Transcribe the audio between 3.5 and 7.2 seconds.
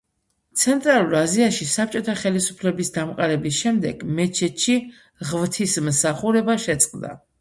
შემდეგ მეჩეთში ღვთისმსახურება შეწყდა.